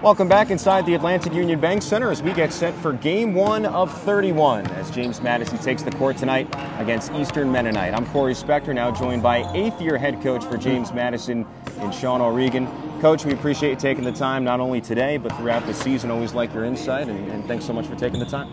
Welcome 0.00 0.28
back 0.28 0.50
inside 0.50 0.86
the 0.86 0.94
Atlantic 0.94 1.34
Union 1.34 1.58
Bank 1.58 1.82
Center 1.82 2.12
as 2.12 2.22
we 2.22 2.32
get 2.32 2.52
set 2.52 2.72
for 2.76 2.92
game 2.92 3.34
one 3.34 3.66
of 3.66 3.92
31 4.02 4.64
as 4.68 4.92
James 4.92 5.20
Madison 5.20 5.58
takes 5.58 5.82
the 5.82 5.90
court 5.90 6.16
tonight 6.16 6.46
against 6.78 7.10
Eastern 7.14 7.50
Mennonite. 7.50 7.92
I'm 7.94 8.06
Corey 8.06 8.34
Spector, 8.34 8.72
now 8.72 8.92
joined 8.92 9.24
by 9.24 9.38
eighth 9.54 9.80
year 9.80 9.98
head 9.98 10.22
coach 10.22 10.44
for 10.44 10.56
James 10.56 10.92
Madison 10.92 11.44
and 11.78 11.92
Sean 11.92 12.20
O'Regan. 12.20 12.68
Coach, 13.00 13.24
we 13.24 13.32
appreciate 13.32 13.70
you 13.70 13.76
taking 13.76 14.04
the 14.04 14.12
time 14.12 14.44
not 14.44 14.60
only 14.60 14.80
today 14.80 15.16
but 15.16 15.32
throughout 15.32 15.66
the 15.66 15.74
season. 15.74 16.12
Always 16.12 16.32
like 16.32 16.54
your 16.54 16.64
insight 16.64 17.08
and, 17.08 17.28
and 17.32 17.44
thanks 17.46 17.64
so 17.64 17.72
much 17.72 17.88
for 17.88 17.96
taking 17.96 18.20
the 18.20 18.26
time. 18.26 18.52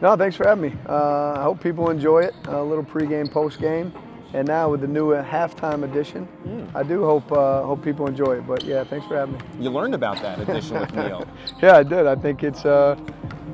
No, 0.00 0.16
thanks 0.16 0.34
for 0.34 0.48
having 0.48 0.72
me. 0.72 0.78
Uh, 0.88 1.32
I 1.32 1.42
hope 1.42 1.62
people 1.62 1.90
enjoy 1.90 2.20
it. 2.20 2.34
A 2.46 2.62
little 2.62 2.84
pregame, 2.84 3.28
postgame. 3.28 3.92
And 4.32 4.46
now 4.46 4.70
with 4.70 4.80
the 4.80 4.86
new 4.86 5.12
uh, 5.12 5.24
halftime 5.24 5.82
edition, 5.82 6.28
mm. 6.46 6.74
I 6.74 6.82
do 6.84 7.04
hope 7.04 7.30
uh, 7.32 7.62
hope 7.62 7.82
people 7.82 8.06
enjoy 8.06 8.38
it. 8.38 8.46
But 8.46 8.64
yeah, 8.64 8.84
thanks 8.84 9.06
for 9.06 9.16
having 9.16 9.34
me. 9.34 9.40
You 9.58 9.70
learned 9.70 9.94
about 9.94 10.22
that 10.22 10.38
edition 10.38 10.78
with 10.78 10.94
Neil. 10.94 11.26
yeah, 11.62 11.76
I 11.76 11.82
did. 11.82 12.06
I 12.06 12.14
think 12.14 12.44
it's 12.44 12.64
uh, 12.64 12.96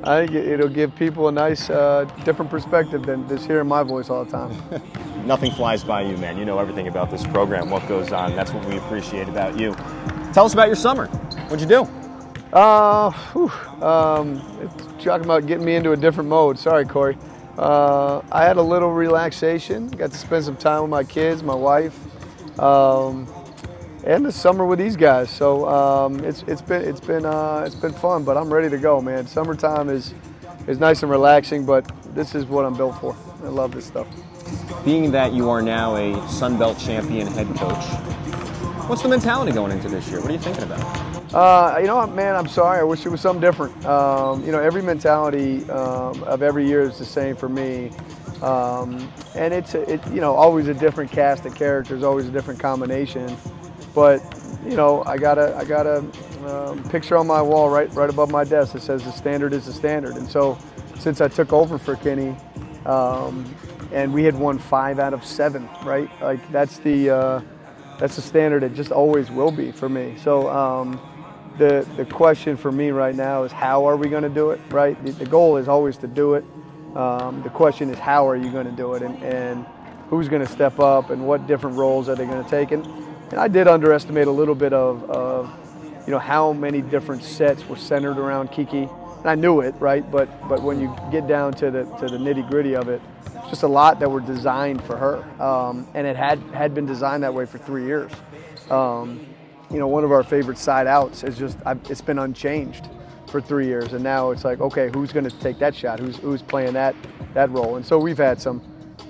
I 0.03 0.25
think 0.25 0.35
it'll 0.35 0.69
give 0.69 0.95
people 0.95 1.27
a 1.27 1.31
nice 1.31 1.69
uh, 1.69 2.05
different 2.23 2.51
perspective 2.51 3.05
than 3.05 3.27
just 3.27 3.47
hearing 3.47 3.67
my 3.67 3.81
voice 3.81 4.09
all 4.09 4.23
the 4.23 4.31
time. 4.31 4.55
Nothing 5.25 5.51
flies 5.51 5.83
by 5.83 6.01
you, 6.01 6.15
man. 6.17 6.37
You 6.37 6.45
know 6.45 6.59
everything 6.59 6.87
about 6.87 7.09
this 7.09 7.25
program, 7.25 7.69
what 7.69 7.87
goes 7.87 8.11
on. 8.11 8.35
That's 8.35 8.53
what 8.53 8.63
we 8.65 8.77
appreciate 8.77 9.27
about 9.27 9.57
you. 9.57 9.73
Tell 10.33 10.45
us 10.45 10.53
about 10.53 10.67
your 10.67 10.75
summer. 10.75 11.07
What'd 11.47 11.61
you 11.61 11.67
do? 11.67 11.89
Uh, 12.53 13.11
whew, 13.33 13.51
um, 13.83 14.39
talking 14.99 15.25
about 15.25 15.47
getting 15.47 15.65
me 15.65 15.75
into 15.75 15.91
a 15.91 15.97
different 15.97 16.29
mode. 16.29 16.57
Sorry, 16.57 16.85
Corey. 16.85 17.17
Uh, 17.57 18.21
I 18.31 18.43
had 18.43 18.57
a 18.57 18.61
little 18.61 18.91
relaxation. 18.91 19.87
Got 19.89 20.11
to 20.11 20.17
spend 20.17 20.45
some 20.45 20.57
time 20.57 20.83
with 20.83 20.91
my 20.91 21.03
kids, 21.03 21.41
my 21.41 21.55
wife, 21.55 21.97
um, 22.59 23.27
and 24.05 24.23
the 24.25 24.31
summer 24.31 24.65
with 24.65 24.79
these 24.79 24.95
guys. 24.95 25.29
So 25.29 25.67
um, 25.67 26.23
it's 26.23 26.43
it's 26.43 26.61
been 26.61 26.83
it's 26.83 26.99
been 26.99 27.25
uh, 27.25 27.63
it's 27.65 27.75
been 27.75 27.93
fun. 27.93 28.23
But 28.23 28.37
I'm 28.37 28.53
ready 28.53 28.69
to 28.69 28.77
go, 28.77 29.01
man. 29.01 29.25
Summertime 29.25 29.89
is 29.89 30.13
is 30.67 30.79
nice 30.79 31.01
and 31.01 31.11
relaxing, 31.11 31.65
but 31.65 31.89
this 32.13 32.35
is 32.35 32.45
what 32.45 32.65
I'm 32.65 32.75
built 32.75 32.99
for. 32.99 33.15
I 33.43 33.47
love 33.47 33.71
this 33.71 33.85
stuff. 33.85 34.07
Being 34.85 35.11
that 35.11 35.33
you 35.33 35.49
are 35.49 35.61
now 35.61 35.95
a 35.95 36.29
Sun 36.29 36.57
Belt 36.57 36.79
champion 36.79 37.27
head 37.27 37.47
coach, 37.55 37.85
what's 38.87 39.01
the 39.01 39.09
mentality 39.09 39.51
going 39.51 39.71
into 39.71 39.89
this 39.89 40.07
year? 40.09 40.21
What 40.21 40.29
are 40.29 40.33
you 40.33 40.39
thinking 40.39 40.63
about? 40.63 41.33
Uh, 41.33 41.77
you 41.79 41.87
know 41.87 42.07
man, 42.07 42.35
I'm 42.35 42.47
sorry. 42.47 42.79
I 42.79 42.83
wish 42.83 43.05
it 43.05 43.09
was 43.09 43.19
something 43.19 43.41
different. 43.41 43.85
Um, 43.85 44.45
you 44.45 44.51
know, 44.51 44.59
every 44.59 44.81
mentality 44.81 45.69
um, 45.69 46.23
of 46.23 46.41
every 46.41 46.65
year 46.65 46.81
is 46.81 46.97
the 46.97 47.05
same 47.05 47.35
for 47.35 47.49
me. 47.49 47.91
Um, 48.41 49.11
and 49.35 49.53
it's, 49.53 49.75
it, 49.75 50.05
you 50.07 50.21
know, 50.21 50.33
always 50.35 50.67
a 50.67 50.73
different 50.73 51.11
cast 51.11 51.45
of 51.45 51.55
characters, 51.55 52.03
always 52.03 52.27
a 52.27 52.31
different 52.31 52.59
combination. 52.59 53.35
But, 53.93 54.21
you 54.63 54.75
know, 54.75 55.03
I 55.05 55.17
got 55.17 55.37
a, 55.37 55.55
I 55.57 55.65
got 55.65 55.85
a 55.85 55.97
um, 56.45 56.83
picture 56.89 57.17
on 57.17 57.27
my 57.27 57.41
wall 57.41 57.69
right, 57.69 57.91
right 57.93 58.09
above 58.09 58.31
my 58.31 58.43
desk 58.43 58.73
that 58.73 58.83
says 58.83 59.03
the 59.03 59.11
standard 59.11 59.53
is 59.53 59.65
the 59.65 59.73
standard. 59.73 60.15
And 60.15 60.29
so 60.29 60.57
since 60.99 61.19
I 61.19 61.27
took 61.27 61.51
over 61.51 61.77
for 61.77 61.95
Kenny, 61.97 62.35
um, 62.85 63.53
and 63.91 64.13
we 64.13 64.23
had 64.23 64.35
won 64.35 64.59
five 64.59 64.99
out 64.99 65.13
of 65.13 65.25
seven, 65.25 65.67
right? 65.83 66.09
Like 66.21 66.51
that's 66.51 66.77
the, 66.79 67.09
uh, 67.09 67.41
that's 67.99 68.15
the 68.15 68.21
standard. 68.21 68.63
It 68.63 68.73
just 68.73 68.91
always 68.91 69.31
will 69.31 69.51
be 69.51 69.71
for 69.71 69.89
me. 69.89 70.15
So, 70.23 70.49
um, 70.49 70.99
the, 71.57 71.87
the 71.97 72.05
question 72.05 72.55
for 72.55 72.71
me 72.71 72.91
right 72.91 73.15
now 73.15 73.43
is 73.43 73.51
how 73.51 73.85
are 73.85 73.97
we 73.97 74.09
going 74.09 74.23
to 74.23 74.29
do 74.29 74.51
it, 74.51 74.61
right? 74.69 75.03
The, 75.03 75.11
the, 75.11 75.25
goal 75.25 75.57
is 75.57 75.67
always 75.67 75.97
to 75.97 76.07
do 76.07 76.35
it. 76.35 76.45
Um, 76.95 77.41
the 77.41 77.49
question 77.49 77.89
is 77.89 77.97
how 77.97 78.27
are 78.27 78.35
you 78.35 78.51
going 78.51 78.67
to 78.67 78.71
do 78.71 78.93
it 78.93 79.01
and, 79.01 79.21
and 79.23 79.65
who's 80.09 80.29
going 80.29 80.45
to 80.45 80.51
step 80.51 80.79
up 80.79 81.09
and 81.09 81.27
what 81.27 81.47
different 81.47 81.77
roles 81.77 82.09
are 82.09 82.15
they 82.15 82.25
going 82.25 82.43
to 82.43 82.49
take. 82.49 82.71
And, 82.71 82.85
and 83.31 83.39
I 83.39 83.47
did 83.47 83.67
underestimate 83.67 84.27
a 84.27 84.31
little 84.31 84.55
bit 84.55 84.71
of, 84.71 85.09
of, 85.09 85.51
you 86.05 86.11
know, 86.11 86.19
how 86.19 86.53
many 86.53 86.81
different 86.81 87.23
sets 87.23 87.67
were 87.67 87.75
centered 87.75 88.17
around 88.17 88.51
Kiki. 88.51 88.83
And 89.19 89.25
I 89.25 89.35
knew 89.35 89.61
it, 89.61 89.75
right? 89.79 90.09
But, 90.09 90.47
but 90.47 90.61
when 90.61 90.79
you 90.79 90.95
get 91.11 91.27
down 91.27 91.53
to 91.55 91.71
the, 91.71 91.83
to 91.83 92.07
the 92.07 92.17
nitty 92.17 92.49
gritty 92.49 92.75
of 92.75 92.87
it, 92.87 93.01
just 93.49 93.63
a 93.63 93.67
lot 93.67 93.99
that 93.99 94.09
were 94.09 94.21
designed 94.21 94.83
for 94.83 94.97
her. 94.97 95.41
Um, 95.41 95.87
and 95.93 96.05
it 96.05 96.15
had, 96.15 96.39
had 96.53 96.73
been 96.73 96.85
designed 96.85 97.23
that 97.23 97.33
way 97.33 97.45
for 97.45 97.57
three 97.57 97.85
years. 97.85 98.11
Um, 98.69 99.25
you 99.69 99.79
know, 99.79 99.87
one 99.87 100.03
of 100.03 100.11
our 100.11 100.23
favorite 100.23 100.57
side 100.57 100.87
outs 100.87 101.23
is 101.23 101.37
just 101.37 101.57
it's 101.89 102.01
been 102.01 102.19
unchanged 102.19 102.87
for 103.27 103.41
three 103.41 103.65
years, 103.65 103.93
and 103.93 104.03
now 104.03 104.31
it's 104.31 104.45
like, 104.45 104.61
okay, 104.61 104.89
who's 104.93 105.11
going 105.11 105.29
to 105.29 105.39
take 105.39 105.59
that 105.59 105.75
shot? 105.75 105.99
Who's 105.99 106.17
who's 106.17 106.41
playing 106.41 106.73
that 106.73 106.95
that 107.33 107.49
role? 107.51 107.75
And 107.75 107.85
so 107.85 107.97
we've 107.97 108.17
had 108.17 108.41
some, 108.41 108.61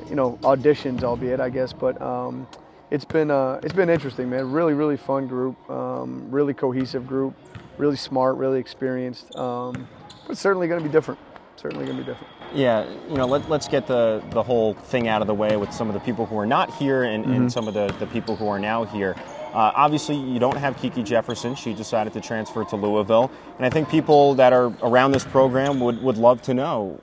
you 0.10 0.16
know, 0.16 0.40
auditions, 0.42 1.04
albeit 1.04 1.40
I 1.40 1.50
guess, 1.50 1.74
but 1.74 2.02
um, 2.02 2.48
it's 2.90 3.06
been 3.06 3.30
uh, 3.30 3.60
it's 3.64 3.74
been 3.74 3.90
interesting, 3.90 4.30
man. 4.30 4.52
Really, 4.52 4.74
really 4.74 4.98
fun 4.98 5.28
group, 5.28 5.58
um, 5.70 6.30
really 6.32 6.54
cohesive 6.54 7.06
group, 7.06 7.36
really 7.78 7.98
smart, 7.98 8.38
really 8.38 8.60
experienced, 8.60 9.36
um, 9.36 9.88
but 10.28 10.38
certainly 10.38 10.68
going 10.68 10.82
to 10.82 10.88
be 10.88 10.92
different. 10.92 11.20
Certainly 11.58 11.86
going 11.86 11.98
to 11.98 12.04
be 12.04 12.12
different. 12.12 12.34
Yeah, 12.54 12.88
you 13.10 13.18
know, 13.18 13.26
let, 13.26 13.50
us 13.52 13.68
get 13.68 13.88
the, 13.88 14.24
the 14.30 14.44
whole 14.44 14.76
thing 14.76 15.08
out 15.08 15.22
of 15.22 15.28
the 15.28 15.34
way 15.34 15.58
with 15.58 15.74
some 15.74 15.88
of 15.88 15.96
the 15.96 16.00
people 16.00 16.26
who 16.26 16.38
are 16.38 16.46
not 16.46 16.74
here 16.76 17.04
and, 17.04 17.26
mm-hmm. 17.26 17.34
and 17.34 17.52
some 17.52 17.68
of 17.68 17.74
the, 17.74 17.88
the 18.00 18.06
people 18.08 18.36
who 18.36 18.48
are 18.48 18.60
now 18.60 18.86
here. 18.86 19.16
Uh, 19.54 19.72
obviously, 19.76 20.16
you 20.16 20.38
don't 20.38 20.58
have 20.58 20.78
Kiki 20.78 21.02
Jefferson. 21.02 21.56
She 21.56 21.74
decided 21.74 22.14
to 22.14 22.22
transfer 22.22 22.64
to 22.66 22.76
Louisville. 22.76 23.32
And 23.58 23.66
I 23.66 23.72
think 23.72 23.90
people 23.90 24.36
that 24.36 24.54
are 24.54 24.72
around 24.84 25.14
this 25.14 25.24
program 25.24 25.80
would, 25.80 26.00
would 26.04 26.18
love 26.18 26.44
to 26.44 26.54
know. 26.54 27.02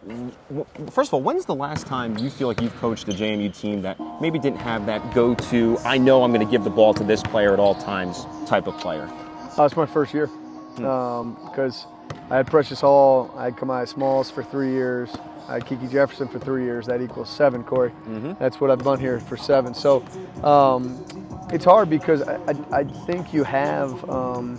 First 0.91 1.09
of 1.09 1.14
all, 1.14 1.22
when's 1.22 1.47
the 1.47 1.54
last 1.54 1.87
time 1.87 2.16
you 2.16 2.31
feel 2.31 2.47
like 2.47 2.60
you've 2.60 2.76
coached 2.76 3.09
a 3.09 3.12
JMU 3.12 3.59
team 3.59 3.82
that 3.82 3.98
maybe 4.20 4.38
didn't 4.38 4.60
have 4.60 4.87
that 4.87 5.12
go 5.12 5.34
to, 5.34 5.78
I 5.84 5.98
know 5.98 6.22
I'm 6.22 6.32
going 6.32 6.47
to 6.47 6.50
give 6.50 6.62
the 6.62 6.70
ball 6.70 6.94
to 6.94 7.03
this 7.03 7.25
player 7.25 7.53
at 7.53 7.59
all 7.59 7.75
times 7.75 8.25
type 8.47 8.69
of 8.69 8.78
player? 8.78 9.10
Uh, 9.59 9.64
it's 9.64 9.76
my 9.76 9.87
first 9.87 10.14
year. 10.14 10.28
Because 10.76 11.87
um, 11.87 11.94
I 12.31 12.37
had 12.38 12.47
Precious 12.47 12.81
Hall, 12.81 13.32
I 13.37 13.44
had 13.44 13.56
Kamiah 13.56 13.87
Smalls 13.87 14.31
for 14.31 14.42
three 14.42 14.70
years. 14.70 15.15
I 15.47 15.54
had 15.54 15.66
Kiki 15.66 15.87
Jefferson 15.88 16.26
for 16.26 16.38
three 16.38 16.65
years. 16.65 16.87
That 16.87 17.03
equals 17.03 17.28
seven, 17.28 17.62
Corey. 17.65 17.91
Mm-hmm. 17.91 18.32
That's 18.38 18.60
what 18.60 18.70
I've 18.70 18.82
done 18.82 18.98
here 18.98 19.20
for 19.20 19.37
seven. 19.37 19.75
So 19.75 20.03
um, 20.43 21.04
it's 21.53 21.66
hard 21.66 21.91
because 21.91 22.22
I, 22.22 22.37
I, 22.48 22.78
I 22.81 22.84
think 23.06 23.34
you 23.34 23.44
have 23.44 24.09
um, 24.09 24.59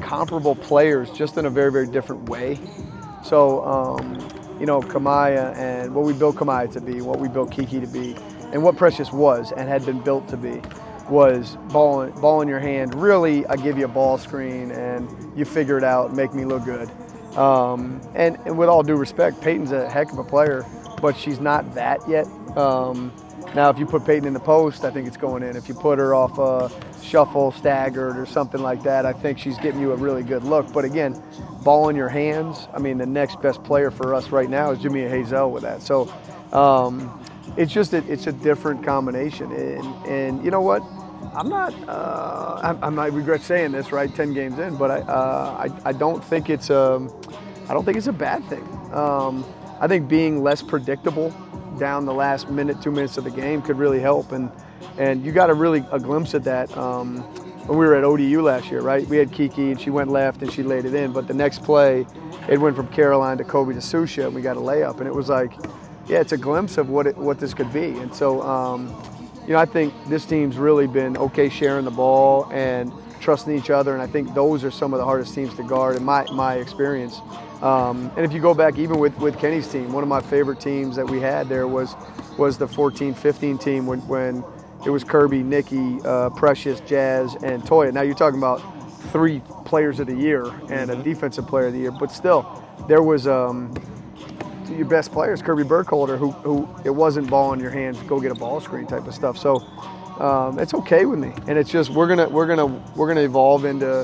comparable 0.00 0.54
players 0.54 1.10
just 1.10 1.38
in 1.38 1.46
a 1.46 1.50
very, 1.50 1.72
very 1.72 1.86
different 1.86 2.28
way. 2.28 2.58
So, 3.24 3.64
um, 3.64 4.18
you 4.60 4.66
know, 4.66 4.80
Kamiah 4.80 5.56
and 5.56 5.94
what 5.94 6.04
we 6.04 6.12
built 6.12 6.36
Kamiah 6.36 6.70
to 6.72 6.80
be, 6.80 7.00
what 7.00 7.18
we 7.18 7.28
built 7.28 7.50
Kiki 7.50 7.80
to 7.80 7.86
be, 7.86 8.14
and 8.52 8.62
what 8.62 8.76
Precious 8.76 9.12
was 9.12 9.52
and 9.52 9.68
had 9.68 9.84
been 9.86 10.00
built 10.00 10.28
to 10.28 10.36
be 10.36 10.60
was 11.10 11.56
ball, 11.72 12.06
ball 12.20 12.40
in 12.40 12.48
your 12.48 12.58
hand. 12.58 12.94
Really, 12.94 13.46
I 13.46 13.56
give 13.56 13.78
you 13.78 13.84
a 13.84 13.88
ball 13.88 14.18
screen 14.18 14.70
and 14.70 15.08
you 15.36 15.44
figure 15.44 15.78
it 15.78 15.84
out, 15.84 16.14
make 16.14 16.34
me 16.34 16.44
look 16.44 16.64
good. 16.64 16.90
Um, 17.36 18.00
and, 18.14 18.38
and, 18.46 18.56
with 18.56 18.68
all 18.68 18.82
due 18.82 18.96
respect, 18.96 19.40
Peyton's 19.42 19.72
a 19.72 19.88
heck 19.88 20.10
of 20.10 20.18
a 20.18 20.24
player, 20.24 20.64
but 21.02 21.16
she's 21.16 21.38
not 21.38 21.74
that 21.74 22.00
yet. 22.08 22.26
Um, 22.56 23.12
now, 23.54 23.70
if 23.70 23.78
you 23.78 23.86
put 23.86 24.04
Peyton 24.04 24.26
in 24.26 24.34
the 24.34 24.40
post, 24.40 24.84
I 24.84 24.90
think 24.90 25.06
it's 25.06 25.16
going 25.16 25.42
in. 25.42 25.56
If 25.56 25.68
you 25.68 25.74
put 25.74 25.98
her 25.98 26.14
off 26.14 26.38
a 26.38 26.70
shuffle, 27.02 27.52
staggered, 27.52 28.16
or 28.16 28.26
something 28.26 28.62
like 28.62 28.82
that, 28.82 29.06
I 29.06 29.12
think 29.12 29.38
she's 29.38 29.58
getting 29.58 29.80
you 29.80 29.92
a 29.92 29.96
really 29.96 30.22
good 30.22 30.44
look. 30.44 30.72
But 30.72 30.84
again, 30.84 31.22
ball 31.62 31.88
in 31.88 31.96
your 31.96 32.08
hands. 32.08 32.68
I 32.74 32.78
mean, 32.78 32.98
the 32.98 33.06
next 33.06 33.40
best 33.40 33.62
player 33.64 33.90
for 33.90 34.14
us 34.14 34.30
right 34.30 34.50
now 34.50 34.72
is 34.72 34.78
Jamia 34.78 35.10
Hazell 35.10 35.50
with 35.50 35.62
that. 35.62 35.82
So 35.82 36.12
um, 36.52 37.22
it's 37.56 37.72
just 37.72 37.92
a, 37.92 37.98
it's 38.10 38.26
a 38.26 38.32
different 38.32 38.84
combination. 38.84 39.52
And, 39.52 40.06
and 40.06 40.44
you 40.44 40.50
know 40.50 40.60
what? 40.62 40.82
I'm 41.34 41.48
not. 41.48 41.74
Uh, 41.88 42.76
I, 42.82 42.86
I 42.86 42.90
might 42.90 43.12
regret 43.12 43.42
saying 43.42 43.72
this, 43.72 43.92
right? 43.92 44.14
Ten 44.14 44.32
games 44.34 44.58
in, 44.58 44.76
but 44.76 44.90
I, 44.90 45.00
uh, 45.00 45.68
I, 45.84 45.88
I 45.88 45.92
don't 45.92 46.22
think 46.24 46.50
it's 46.50 46.70
a, 46.70 46.94
um, 46.94 47.22
don't 47.68 47.84
think 47.84 47.96
it's 47.96 48.06
a 48.06 48.12
bad 48.12 48.44
thing. 48.44 48.64
Um, 48.92 49.44
I 49.80 49.86
think 49.88 50.08
being 50.08 50.42
less 50.42 50.62
predictable 50.62 51.34
down 51.78 52.06
the 52.06 52.14
last 52.14 52.48
minute, 52.48 52.80
two 52.80 52.90
minutes 52.90 53.18
of 53.18 53.24
the 53.24 53.30
game 53.30 53.60
could 53.62 53.78
really 53.78 54.00
help. 54.00 54.32
And 54.32 54.50
and 54.98 55.24
you 55.24 55.32
got 55.32 55.50
a 55.50 55.54
really 55.54 55.84
a 55.92 55.98
glimpse 55.98 56.34
of 56.34 56.44
that 56.44 56.74
um, 56.76 57.18
when 57.66 57.78
we 57.78 57.86
were 57.86 57.94
at 57.94 58.04
ODU 58.04 58.42
last 58.42 58.70
year, 58.70 58.80
right? 58.80 59.06
We 59.08 59.16
had 59.16 59.32
Kiki 59.32 59.72
and 59.72 59.80
she 59.80 59.90
went 59.90 60.10
left 60.10 60.42
and 60.42 60.52
she 60.52 60.62
laid 60.62 60.84
it 60.84 60.94
in, 60.94 61.12
but 61.12 61.26
the 61.26 61.34
next 61.34 61.62
play, 61.62 62.06
it 62.48 62.58
went 62.58 62.76
from 62.76 62.88
Caroline 62.88 63.38
to 63.38 63.44
Kobe 63.44 63.74
to 63.74 63.80
Susha, 63.80 64.26
and 64.26 64.34
we 64.34 64.40
got 64.40 64.56
a 64.56 64.60
layup, 64.60 64.98
and 64.98 65.06
it 65.06 65.14
was 65.14 65.28
like, 65.28 65.52
yeah, 66.06 66.20
it's 66.20 66.32
a 66.32 66.38
glimpse 66.38 66.78
of 66.78 66.88
what 66.88 67.06
it, 67.06 67.16
what 67.16 67.40
this 67.40 67.52
could 67.52 67.72
be. 67.72 67.86
And 67.98 68.14
so, 68.14 68.40
um, 68.42 68.88
you 69.46 69.52
know, 69.52 69.58
I 69.58 69.66
think 69.66 69.94
this 70.06 70.24
team's 70.24 70.56
really 70.56 70.86
been 70.86 71.16
okay 71.16 71.48
sharing 71.48 71.84
the 71.84 71.90
ball 71.90 72.50
and 72.52 72.92
trusting 73.20 73.56
each 73.56 73.70
other, 73.70 73.92
and 73.92 74.02
I 74.02 74.06
think 74.06 74.34
those 74.34 74.64
are 74.64 74.70
some 74.70 74.92
of 74.92 74.98
the 74.98 75.04
hardest 75.04 75.34
teams 75.34 75.54
to 75.54 75.62
guard 75.62 75.96
in 75.96 76.04
my 76.04 76.24
my 76.32 76.54
experience. 76.56 77.20
Um, 77.62 78.10
and 78.16 78.24
if 78.24 78.32
you 78.32 78.40
go 78.40 78.54
back 78.54 78.76
even 78.76 78.98
with, 78.98 79.16
with 79.18 79.38
Kenny's 79.38 79.66
team, 79.66 79.92
one 79.92 80.02
of 80.02 80.08
my 80.08 80.20
favorite 80.20 80.60
teams 80.60 80.94
that 80.96 81.08
we 81.08 81.20
had 81.20 81.48
there 81.48 81.66
was 81.66 81.94
was 82.36 82.58
the 82.58 82.66
14-15 82.66 83.58
team 83.58 83.86
when, 83.86 84.00
when 84.06 84.44
it 84.84 84.90
was 84.90 85.02
Kirby, 85.02 85.42
Nikki, 85.42 85.98
uh, 86.04 86.28
Precious, 86.30 86.80
Jazz, 86.80 87.34
and 87.42 87.62
Toya. 87.62 87.92
Now 87.94 88.02
you're 88.02 88.14
talking 88.14 88.38
about 88.38 88.58
three 89.10 89.40
players 89.64 90.00
of 90.00 90.06
the 90.06 90.14
year 90.14 90.44
and 90.44 90.90
a 90.90 90.94
mm-hmm. 90.94 91.02
defensive 91.02 91.46
player 91.46 91.68
of 91.68 91.72
the 91.72 91.78
year, 91.78 91.92
but 91.92 92.12
still, 92.12 92.62
there 92.88 93.02
was 93.02 93.26
um, 93.26 93.72
your 94.76 94.88
best 94.88 95.12
players, 95.12 95.42
Kirby 95.42 95.64
Burkholder, 95.64 96.16
who, 96.16 96.30
who 96.30 96.68
it 96.84 96.90
wasn't 96.90 97.28
ball 97.30 97.52
in 97.52 97.60
your 97.60 97.70
hands, 97.70 97.98
go 98.02 98.20
get 98.20 98.32
a 98.32 98.34
ball 98.34 98.60
screen 98.60 98.86
type 98.86 99.06
of 99.06 99.14
stuff. 99.14 99.38
So 99.38 99.56
um, 100.20 100.58
it's 100.58 100.74
okay 100.74 101.04
with 101.06 101.18
me, 101.18 101.32
and 101.48 101.58
it's 101.58 101.70
just 101.70 101.90
we're 101.90 102.06
gonna 102.08 102.28
we're 102.28 102.46
gonna 102.46 102.66
we're 102.94 103.08
gonna 103.08 103.22
evolve 103.22 103.64
into 103.64 104.00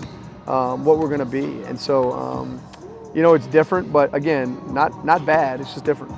um, 0.47 0.85
what 0.85 0.99
we're 0.99 1.09
to 1.21 1.25
be. 1.25 1.63
And 1.65 1.79
so, 1.79 2.13
um, 2.13 2.61
you 3.15 3.23
know, 3.23 3.35
it's 3.35 3.47
different, 3.47 3.93
but 3.93 4.15
again, 4.15 4.61
not 4.73 5.05
not 5.05 5.25
bad. 5.25 5.61
It's 5.61 5.73
just 5.73 5.85
different. 5.85 6.15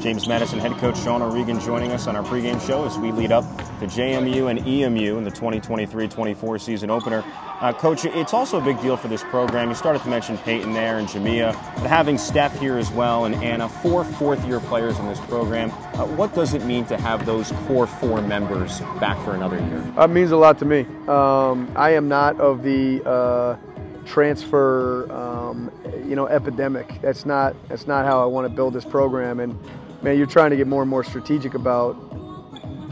James 0.00 0.28
Madison 0.28 0.58
head 0.58 0.72
coach 0.72 0.98
Sean 1.02 1.22
O'Regan 1.22 1.58
joining 1.58 1.90
us 1.90 2.06
on 2.06 2.16
our 2.16 2.22
pregame 2.22 2.64
show 2.66 2.84
as 2.84 2.98
we 2.98 3.12
lead 3.12 3.32
up 3.32 3.44
to 3.80 3.86
JMU 3.86 4.50
and 4.50 4.66
EMU 4.66 5.16
in 5.16 5.24
the 5.24 5.30
2023-24 5.30 6.60
season 6.60 6.90
opener. 6.90 7.24
Uh, 7.60 7.72
Coach, 7.72 8.04
it's 8.04 8.34
also 8.34 8.60
a 8.60 8.60
big 8.60 8.80
deal 8.82 8.96
for 8.98 9.08
this 9.08 9.22
program. 9.24 9.70
You 9.70 9.74
started 9.74 10.02
to 10.02 10.08
mention 10.08 10.36
Peyton 10.38 10.74
there 10.74 10.98
and 10.98 11.08
Jamia, 11.08 11.52
but 11.76 11.86
having 11.86 12.18
Steph 12.18 12.58
here 12.60 12.76
as 12.76 12.90
well 12.90 13.24
and 13.24 13.34
Anna, 13.36 13.68
four 13.68 14.04
fourth-year 14.04 14.60
players 14.60 14.98
in 14.98 15.06
this 15.06 15.20
program. 15.20 15.70
Uh, 15.94 16.04
what 16.06 16.34
does 16.34 16.52
it 16.52 16.64
mean 16.64 16.84
to 16.86 16.98
have 16.98 17.24
those 17.24 17.52
core 17.66 17.86
four 17.86 18.20
members 18.20 18.80
back 19.00 19.22
for 19.24 19.34
another 19.34 19.56
year? 19.56 19.82
It 19.98 20.10
means 20.10 20.30
a 20.30 20.36
lot 20.36 20.58
to 20.58 20.66
me. 20.66 20.80
Um, 21.08 21.72
I 21.74 21.90
am 21.90 22.08
not 22.08 22.38
of 22.38 22.62
the 22.62 23.02
uh, 23.08 23.56
transfer, 24.04 25.10
um, 25.10 25.70
you 26.06 26.14
know, 26.16 26.26
epidemic. 26.26 27.00
That's 27.00 27.24
not 27.24 27.56
that's 27.68 27.86
not 27.86 28.04
how 28.04 28.22
I 28.22 28.26
want 28.26 28.46
to 28.46 28.54
build 28.54 28.74
this 28.74 28.84
program. 28.84 29.40
And 29.40 29.58
man, 30.02 30.18
you're 30.18 30.26
trying 30.26 30.50
to 30.50 30.56
get 30.56 30.66
more 30.66 30.82
and 30.82 30.90
more 30.90 31.04
strategic 31.04 31.54
about 31.54 31.94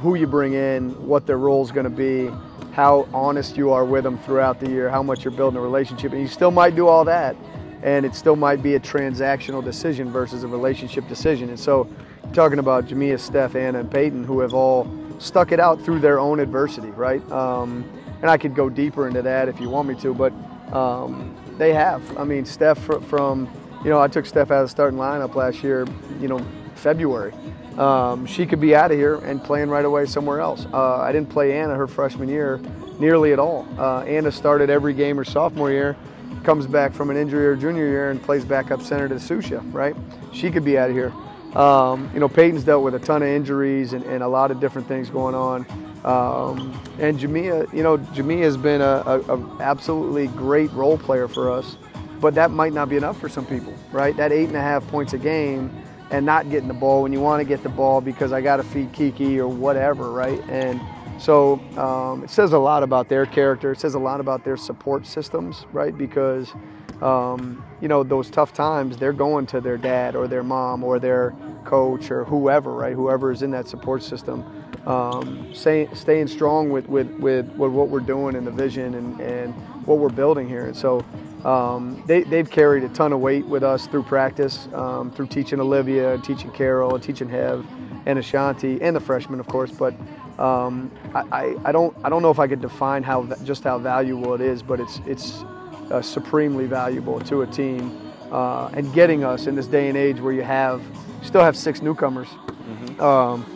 who 0.01 0.15
you 0.15 0.27
bring 0.27 0.55
in, 0.55 0.91
what 1.06 1.27
their 1.27 1.39
role 1.39 1.65
is 1.65 1.71
going 1.71 1.85
to 1.85 1.91
be 1.91 2.31
how 2.75 3.09
honest 3.15 3.56
you 3.56 3.71
are 3.71 3.85
with 3.85 4.03
them 4.03 4.19
throughout 4.19 4.59
the 4.59 4.69
year, 4.69 4.91
how 4.91 5.03
much 5.03 5.25
you're 5.25 5.33
building 5.33 5.56
a 5.56 5.62
relationship. 5.62 6.12
And 6.12 6.21
you 6.21 6.27
still 6.27 6.51
might 6.51 6.75
do 6.75 6.89
all 6.89 7.05
that, 7.05 7.37
and 7.85 8.05
it 8.05 8.17
still 8.17 8.35
might 8.35 8.65
be 8.65 8.75
a 8.75 8.81
transactional 8.81 9.62
decision 9.62 10.11
versus 10.11 10.43
a 10.43 10.49
relationship 10.49 11.09
decision. 11.09 11.51
And 11.51 11.59
so, 11.59 11.89
talking 12.33 12.59
about 12.59 12.87
Jamia, 12.87 13.21
Steph, 13.21 13.55
Anna, 13.55 13.79
and 13.79 13.91
Peyton, 13.91 14.25
who 14.25 14.41
have 14.41 14.55
all 14.55 14.91
stuck 15.21 15.53
it 15.53 15.61
out 15.61 15.81
through 15.83 16.01
their 16.01 16.19
own 16.19 16.41
adversity, 16.41 16.91
right? 16.91 17.23
Um, 17.31 17.89
and 18.23 18.29
I 18.29 18.37
could 18.37 18.56
go 18.56 18.69
deeper 18.69 19.06
into 19.06 19.23
that 19.23 19.49
if 19.49 19.61
you 19.61 19.69
want 19.69 19.87
me 19.87 19.95
to, 20.01 20.12
but 20.12 20.33
um, 20.75 21.37
they 21.59 21.73
have. 21.73 22.19
I 22.19 22.25
mean, 22.25 22.45
Steph 22.45 22.79
from, 22.79 23.49
you 23.85 23.91
know, 23.91 24.01
I 24.01 24.09
took 24.09 24.27
Steph 24.27 24.51
out 24.51 24.62
of 24.62 24.65
the 24.65 24.71
starting 24.71 24.99
lineup 24.99 25.37
last 25.37 25.62
year, 25.62 25.87
you 26.21 26.27
know, 26.27 26.45
February 26.75 27.32
um, 27.79 28.25
she 28.26 28.47
could 28.47 28.61
be 28.61 28.75
out 28.75 28.93
of 28.93 28.99
here 28.99 29.17
and 29.17 29.43
playing 29.43 29.69
right 29.69 29.85
away 29.85 30.06
somewhere 30.06 30.41
else. 30.41 30.67
Uh, 30.73 30.99
I 30.99 31.12
didn't 31.12 31.29
play 31.29 31.59
Anna 31.59 31.75
her 31.75 31.87
freshman 31.87 32.29
year 32.29 32.61
nearly 33.00 33.32
at 33.32 33.38
all. 33.38 33.67
Uh, 33.79 34.03
Anna 34.03 34.31
started 34.31 34.71
every 34.71 34.94
game 34.94 35.17
her 35.17 35.25
sophomore 35.25 35.71
year, 35.71 35.97
comes 36.44 36.67
back 36.67 36.93
from 36.93 37.11
an 37.11 37.17
injury 37.17 37.44
her 37.44 37.56
junior 37.56 37.87
year 37.87 38.11
and 38.11 38.23
plays 38.23 38.44
backup 38.44 38.81
center 38.81 39.09
to 39.09 39.17
Susha, 39.17 39.61
right? 39.73 39.97
She 40.32 40.50
could 40.50 40.65
be 40.65 40.79
out 40.79 40.91
of 40.91 40.97
here. 40.97 41.12
Um, 41.59 42.11
you 42.12 42.21
know, 42.21 42.29
Peyton's 42.29 42.65
dealt 42.65 42.85
with 42.85 42.94
a 42.94 42.99
ton 42.99 43.23
of 43.23 43.29
injuries 43.29 43.93
and, 43.93 44.05
and 44.05 44.23
a 44.23 44.29
lot 44.29 44.50
of 44.50 44.61
different 44.61 44.87
things 44.87 45.11
going 45.11 45.35
on. 45.35 45.67
Um, 46.05 46.81
and 46.99 47.19
Jamia, 47.19 47.73
you 47.73 47.82
know, 47.82 47.99
Jamia 47.99 48.43
has 48.43 48.56
been 48.56 48.82
a, 48.82 49.03
a, 49.06 49.20
a, 49.37 49.62
absolutely 49.62 50.27
great 50.29 50.70
role 50.73 50.99
player 50.99 51.29
for 51.29 51.50
us, 51.50 51.77
but 52.20 52.35
that 52.35 52.50
might 52.50 52.75
not 52.75 52.88
be 52.91 52.97
enough 52.97 53.19
for 53.19 53.29
some 53.29 53.47
people, 53.47 53.73
right? 53.91 54.15
That 54.17 54.31
eight 54.31 54.49
and 54.49 54.56
a 54.56 54.61
half 54.61 54.87
points 54.88 55.15
a 55.15 55.19
game 55.19 55.70
and 56.11 56.25
not 56.25 56.51
getting 56.51 56.69
the 56.69 56.75
ball 56.75 57.03
when 57.03 57.12
you 57.12 57.21
want 57.21 57.41
to 57.41 57.45
get 57.45 57.62
the 57.62 57.69
ball 57.69 58.01
because 58.01 58.33
I 58.33 58.41
got 58.41 58.56
to 58.59 58.62
feed 58.62 58.93
Kiki 58.93 59.41
or 59.41 59.49
whatever, 59.49 60.11
right? 60.11 60.41
And 60.49 60.81
so 61.19 61.61
um, 61.79 62.25
it 62.25 62.31
says 62.31 62.53
a 62.53 62.59
lot 62.59 62.83
about 62.83 63.09
their 63.09 63.27
character. 63.27 63.73
It 63.73 63.81
says 63.81 63.95
a 63.95 63.99
lot 63.99 64.21
about 64.21 64.45
their 64.45 64.56
support 64.56 65.06
systems, 65.06 65.65
right? 65.73 65.97
Because 65.97 66.53
um, 67.01 67.65
you 67.81 67.89
know 67.89 68.03
those 68.03 68.31
tough 68.31 68.53
times, 68.53 68.97
they're 68.97 69.12
going 69.12 69.47
to 69.47 69.61
their 69.61 69.77
dad 69.77 70.15
or 70.17 70.29
their 70.29 70.43
mom 70.43 70.85
or 70.85 70.99
their 70.99 71.35
coach 71.65 72.11
or 72.11 72.25
whoever, 72.25 72.73
right? 72.73 72.95
Whoever 72.95 73.33
is 73.33 73.43
in 73.43 73.51
that 73.53 73.69
support 73.69 74.03
system, 74.03 74.45
um, 74.87 75.53
staying, 75.55 75.95
staying 75.95 76.29
strong 76.29 76.71
with, 76.71 76.89
with, 76.89 77.11
with, 77.19 77.47
with 77.53 77.73
what 77.73 77.89
we're 77.89 78.01
doing 78.01 78.37
and 78.37 78.47
the 78.47 78.51
vision 78.51 78.95
and, 78.95 79.21
and 79.21 79.55
what 79.87 79.99
we're 79.99 80.11
building 80.11 80.49
here. 80.49 80.67
And 80.67 80.77
so 80.77 81.05
um, 81.44 82.02
they, 82.06 82.23
they've 82.23 82.50
carried 82.50 82.85
a 82.85 82.88
ton 82.88 83.12
of 83.12 83.20
weight 83.20 83.44
with 83.46 83.62
us 83.62 83.87
through 83.87 84.05
practice, 84.05 84.69
um, 84.73 85.11
through 85.11 85.26
teaching 85.26 85.61
Olivia, 85.61 86.19
teaching 86.19 86.50
Carol, 86.52 86.99
teaching 86.99 87.29
Hev, 87.29 87.67
and 88.06 88.19
Ashanti, 88.19 88.81
and 88.81 88.96
the 88.96 89.00
freshmen, 89.00 89.41
of 89.41 89.46
course. 89.46 89.70
But 89.70 89.94
um, 90.38 90.91
I, 91.14 91.56
I, 91.64 91.73
don't 91.73 91.96
I 92.02 92.08
don't 92.08 92.23
know 92.23 92.31
if 92.31 92.38
I 92.38 92.46
could 92.46 92.61
define 92.61 93.02
how 93.02 93.25
just 93.44 93.64
how 93.64 93.79
valuable 93.79 94.35
it 94.35 94.41
is, 94.41 94.62
but 94.62 94.81
it's 94.81 95.00
it's 95.06 95.43
uh, 95.91 96.00
supremely 96.00 96.67
valuable 96.67 97.20
to 97.20 97.43
a 97.43 97.46
team 97.46 98.00
uh, 98.32 98.69
and 98.69 98.93
getting 98.94 99.23
us 99.23 99.46
in 99.46 99.55
this 99.55 99.67
day 99.67 99.88
and 99.88 99.99
age 99.99 100.20
where 100.20 100.32
you 100.32 100.43
have 100.43 100.82
still 101.23 101.43
have 101.43 101.56
six 101.56 101.82
newcomers. 101.82 102.29
Mm-hmm. 102.29 103.00
Um, 103.00 103.50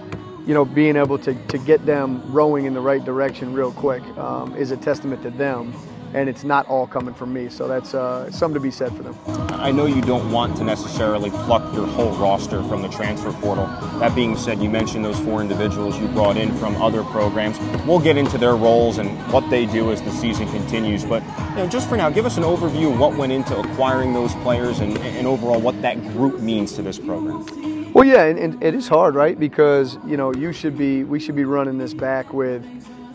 you 0.46 0.54
know, 0.54 0.64
being 0.64 0.96
able 0.96 1.18
to, 1.18 1.34
to 1.48 1.58
get 1.58 1.84
them 1.84 2.22
rowing 2.32 2.64
in 2.64 2.72
the 2.72 2.80
right 2.80 3.04
direction 3.04 3.52
real 3.52 3.70
quick 3.70 4.02
um, 4.16 4.56
is 4.56 4.70
a 4.70 4.78
testament 4.78 5.22
to 5.22 5.30
them 5.30 5.74
and 6.14 6.28
it's 6.28 6.44
not 6.44 6.66
all 6.68 6.86
coming 6.86 7.14
from 7.14 7.32
me. 7.32 7.48
So 7.48 7.68
that's 7.68 7.94
uh, 7.94 8.30
something 8.30 8.54
to 8.54 8.60
be 8.60 8.70
said 8.70 8.96
for 8.96 9.02
them. 9.02 9.16
I 9.50 9.70
know 9.70 9.86
you 9.86 10.00
don't 10.00 10.30
want 10.30 10.56
to 10.58 10.64
necessarily 10.64 11.30
pluck 11.30 11.74
your 11.74 11.86
whole 11.86 12.12
roster 12.16 12.62
from 12.64 12.82
the 12.82 12.88
transfer 12.88 13.32
portal. 13.32 13.66
That 13.98 14.14
being 14.14 14.36
said, 14.36 14.62
you 14.62 14.70
mentioned 14.70 15.04
those 15.04 15.18
four 15.20 15.40
individuals 15.40 15.98
you 15.98 16.08
brought 16.08 16.36
in 16.36 16.54
from 16.56 16.80
other 16.80 17.02
programs. 17.04 17.58
We'll 17.86 17.98
get 17.98 18.16
into 18.16 18.38
their 18.38 18.56
roles 18.56 18.98
and 18.98 19.10
what 19.32 19.48
they 19.50 19.66
do 19.66 19.92
as 19.92 20.02
the 20.02 20.10
season 20.10 20.48
continues. 20.48 21.04
But 21.04 21.22
you 21.50 21.56
know, 21.56 21.68
just 21.68 21.88
for 21.88 21.96
now, 21.96 22.10
give 22.10 22.26
us 22.26 22.36
an 22.36 22.44
overview 22.44 22.92
of 22.92 22.98
what 22.98 23.16
went 23.16 23.32
into 23.32 23.58
acquiring 23.58 24.12
those 24.12 24.34
players 24.36 24.80
and, 24.80 24.96
and 24.98 25.26
overall 25.26 25.60
what 25.60 25.80
that 25.82 26.00
group 26.12 26.40
means 26.40 26.72
to 26.72 26.82
this 26.82 26.98
program. 26.98 27.44
Well, 27.92 28.04
yeah, 28.04 28.24
and, 28.24 28.38
and 28.38 28.62
it 28.62 28.74
is 28.74 28.86
hard, 28.86 29.14
right? 29.14 29.38
Because 29.38 29.98
you 30.06 30.16
know 30.16 30.32
you 30.34 30.52
should 30.52 30.76
be 30.76 31.04
we 31.04 31.18
should 31.18 31.36
be 31.36 31.44
running 31.44 31.78
this 31.78 31.94
back 31.94 32.32
with 32.32 32.64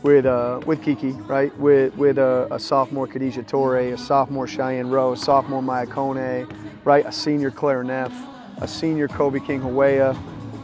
with 0.03 0.25
uh, 0.25 0.59
with 0.65 0.83
Kiki, 0.83 1.11
right? 1.11 1.57
With 1.57 1.95
with 1.95 2.17
a, 2.17 2.47
a, 2.51 2.59
sophomore 2.59 3.07
Khadijah 3.07 3.43
Torre, 3.43 3.93
a 3.93 3.97
sophomore 3.97 4.47
Cheyenne 4.47 4.89
Rowe, 4.89 5.13
a 5.13 5.17
sophomore 5.17 5.63
Maya 5.63 5.87
Kone, 5.87 6.53
right? 6.83 7.05
A 7.05 7.11
senior 7.11 7.49
Claire 7.49 7.83
Neff, 7.83 8.13
a 8.61 8.67
senior 8.67 9.07
Kobe 9.07 9.39
King 9.39 9.61
Hawea. 9.61 10.17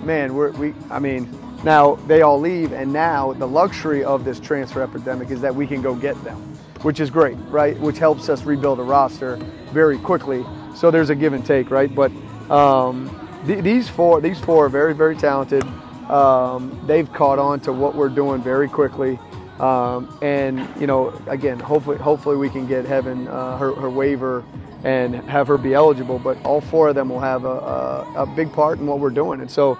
Man, 0.03 0.35
we're, 0.35 0.51
we 0.51 0.73
I 0.91 0.99
mean, 0.99 1.29
now 1.63 1.95
they 2.07 2.21
all 2.21 2.39
leave, 2.39 2.73
and 2.73 2.91
now 2.91 3.33
the 3.33 3.47
luxury 3.47 4.03
of 4.03 4.25
this 4.25 4.39
transfer 4.39 4.81
epidemic 4.81 5.31
is 5.31 5.41
that 5.41 5.55
we 5.55 5.65
can 5.65 5.81
go 5.81 5.95
get 5.95 6.21
them, 6.23 6.37
which 6.81 6.99
is 6.99 7.09
great, 7.09 7.37
right? 7.47 7.79
Which 7.79 7.97
helps 7.97 8.27
us 8.29 8.43
rebuild 8.43 8.79
a 8.79 8.83
roster 8.83 9.37
very 9.71 9.97
quickly. 9.97 10.45
So 10.75 10.91
there's 10.91 11.09
a 11.09 11.15
give 11.15 11.33
and 11.33 11.45
take, 11.45 11.71
right? 11.71 11.93
But 11.93 12.11
um, 12.51 13.09
th- 13.47 13.63
these 13.63 13.87
four 13.87 14.19
these 14.19 14.39
four 14.39 14.65
are 14.65 14.69
very 14.69 14.93
very 14.93 15.15
talented. 15.15 15.63
Um, 16.09 16.77
they've 16.87 17.11
caught 17.13 17.39
on 17.39 17.59
to 17.61 17.71
what 17.71 17.95
we're 17.95 18.09
doing 18.09 18.41
very 18.41 18.67
quickly. 18.67 19.19
Um, 19.59 20.17
and 20.21 20.67
you 20.79 20.87
know, 20.87 21.09
again, 21.27 21.59
hopefully, 21.59 21.97
hopefully 21.97 22.37
we 22.37 22.49
can 22.49 22.65
get 22.65 22.85
Heaven 22.85 23.27
uh, 23.27 23.57
her, 23.57 23.73
her, 23.75 23.89
waiver 23.89 24.45
and 24.85 25.15
have 25.29 25.47
her 25.47 25.57
be 25.57 25.73
eligible. 25.73 26.17
But 26.17 26.43
all 26.45 26.61
four 26.61 26.87
of 26.89 26.95
them 26.95 27.09
will 27.09 27.19
have 27.19 27.43
a, 27.43 27.47
a, 27.47 28.23
a, 28.23 28.25
big 28.25 28.53
part 28.53 28.79
in 28.79 28.87
what 28.87 28.99
we're 28.99 29.09
doing. 29.09 29.41
And 29.41 29.51
so, 29.51 29.77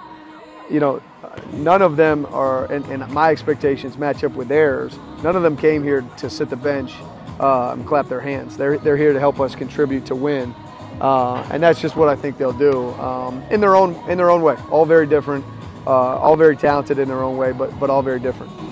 you 0.68 0.80
know, 0.80 1.02
none 1.52 1.80
of 1.80 1.96
them 1.96 2.26
are, 2.26 2.70
and, 2.70 2.84
and, 2.86 3.10
my 3.10 3.30
expectations 3.30 3.96
match 3.96 4.22
up 4.22 4.32
with 4.32 4.48
theirs. 4.48 4.98
None 5.22 5.34
of 5.34 5.42
them 5.42 5.56
came 5.56 5.82
here 5.82 6.04
to 6.18 6.28
sit 6.28 6.50
the 6.50 6.56
bench 6.56 6.92
uh, 7.38 7.72
and 7.72 7.86
clap 7.86 8.06
their 8.06 8.20
hands. 8.20 8.58
They're 8.58 8.76
they're 8.76 8.98
here 8.98 9.14
to 9.14 9.18
help 9.18 9.40
us 9.40 9.54
contribute 9.54 10.04
to 10.06 10.14
win. 10.14 10.54
Uh, 11.00 11.42
and 11.50 11.62
that's 11.62 11.80
just 11.80 11.96
what 11.96 12.10
I 12.10 12.16
think 12.16 12.36
they'll 12.36 12.52
do 12.52 12.90
um, 13.00 13.42
in 13.50 13.62
their 13.62 13.76
own 13.76 13.94
in 14.10 14.18
their 14.18 14.30
own 14.30 14.42
way. 14.42 14.56
All 14.70 14.84
very 14.84 15.06
different, 15.06 15.42
uh, 15.86 16.18
all 16.18 16.36
very 16.36 16.56
talented 16.58 16.98
in 16.98 17.08
their 17.08 17.22
own 17.22 17.38
way, 17.38 17.52
but 17.52 17.80
but 17.80 17.88
all 17.88 18.02
very 18.02 18.20
different 18.20 18.69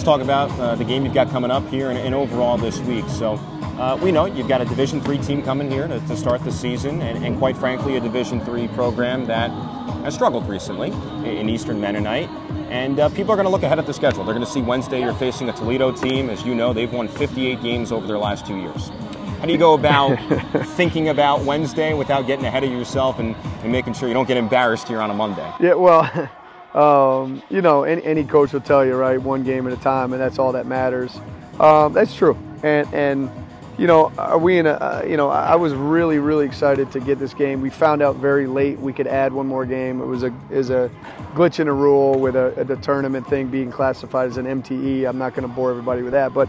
let's 0.00 0.08
talk 0.08 0.22
about 0.22 0.50
uh, 0.58 0.74
the 0.76 0.84
game 0.84 1.04
you've 1.04 1.12
got 1.12 1.28
coming 1.28 1.50
up 1.50 1.68
here 1.68 1.90
and, 1.90 1.98
and 1.98 2.14
overall 2.14 2.56
this 2.56 2.78
week. 2.80 3.06
So 3.10 3.34
uh, 3.78 3.98
we 4.02 4.10
know 4.10 4.24
you've 4.24 4.48
got 4.48 4.62
a 4.62 4.64
Division 4.64 4.98
three 5.02 5.18
team 5.18 5.42
coming 5.42 5.70
here 5.70 5.86
to, 5.86 6.00
to 6.00 6.16
start 6.16 6.42
the 6.42 6.50
season, 6.50 7.02
and, 7.02 7.22
and, 7.22 7.36
quite 7.36 7.54
frankly, 7.54 7.98
a 7.98 8.00
Division 8.00 8.42
three 8.42 8.66
program 8.68 9.26
that 9.26 9.50
has 10.02 10.14
struggled 10.14 10.48
recently 10.48 10.88
in 11.28 11.50
Eastern 11.50 11.78
Mennonite. 11.78 12.30
And 12.70 12.98
uh, 12.98 13.10
people 13.10 13.32
are 13.32 13.36
going 13.36 13.44
to 13.44 13.50
look 13.50 13.62
ahead 13.62 13.78
at 13.78 13.84
the 13.84 13.92
schedule. 13.92 14.24
They're 14.24 14.32
going 14.32 14.46
to 14.46 14.50
see 14.50 14.62
Wednesday 14.62 15.00
you're 15.00 15.12
facing 15.12 15.50
a 15.50 15.52
Toledo 15.52 15.92
team. 15.92 16.30
As 16.30 16.46
you 16.46 16.54
know, 16.54 16.72
they've 16.72 16.90
won 16.90 17.06
58 17.06 17.60
games 17.60 17.92
over 17.92 18.06
their 18.06 18.16
last 18.16 18.46
two 18.46 18.56
years. 18.56 18.88
How 18.88 19.44
do 19.44 19.52
you 19.52 19.58
go 19.58 19.74
about 19.74 20.16
thinking 20.76 21.10
about 21.10 21.44
Wednesday 21.44 21.92
without 21.92 22.26
getting 22.26 22.46
ahead 22.46 22.64
of 22.64 22.70
yourself 22.70 23.18
and, 23.18 23.36
and 23.62 23.70
making 23.70 23.92
sure 23.92 24.08
you 24.08 24.14
don't 24.14 24.28
get 24.28 24.38
embarrassed 24.38 24.88
here 24.88 25.02
on 25.02 25.10
a 25.10 25.14
Monday? 25.14 25.52
Yeah, 25.60 25.74
well. 25.74 26.30
Um, 26.74 27.42
you 27.50 27.62
know, 27.62 27.82
any, 27.82 28.02
any, 28.04 28.24
coach 28.24 28.52
will 28.52 28.60
tell 28.60 28.84
you, 28.84 28.94
right, 28.94 29.20
one 29.20 29.42
game 29.42 29.66
at 29.66 29.72
a 29.72 29.80
time, 29.80 30.12
and 30.12 30.22
that's 30.22 30.38
all 30.38 30.52
that 30.52 30.66
matters. 30.66 31.18
Um, 31.58 31.92
that's 31.92 32.14
true. 32.14 32.38
And, 32.62 32.86
and, 32.94 33.30
you 33.76 33.88
know, 33.88 34.12
are 34.18 34.38
we 34.38 34.58
in 34.58 34.66
a, 34.66 34.72
uh, 34.72 35.04
you 35.08 35.16
know, 35.16 35.30
I 35.30 35.56
was 35.56 35.72
really, 35.72 36.18
really 36.18 36.46
excited 36.46 36.92
to 36.92 37.00
get 37.00 37.18
this 37.18 37.34
game. 37.34 37.60
We 37.60 37.70
found 37.70 38.02
out 38.02 38.16
very 38.16 38.46
late 38.46 38.78
we 38.78 38.92
could 38.92 39.08
add 39.08 39.32
one 39.32 39.46
more 39.46 39.66
game. 39.66 40.00
It 40.00 40.04
was 40.06 40.22
a, 40.22 40.32
is 40.50 40.70
a 40.70 40.90
glitch 41.34 41.58
in 41.58 41.66
a 41.66 41.72
rule 41.72 42.20
with 42.20 42.36
a, 42.36 42.64
the 42.64 42.76
tournament 42.76 43.26
thing 43.26 43.48
being 43.48 43.72
classified 43.72 44.28
as 44.28 44.36
an 44.36 44.46
MTE. 44.46 45.08
I'm 45.08 45.18
not 45.18 45.34
going 45.34 45.48
to 45.48 45.52
bore 45.52 45.70
everybody 45.70 46.02
with 46.02 46.12
that, 46.12 46.32
but, 46.32 46.48